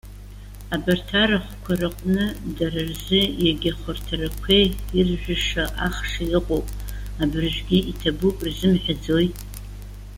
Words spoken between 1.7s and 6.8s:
рыҟны дара рзы иагьа хәарҭарақәеи иржәыша ахши ыҟоуп.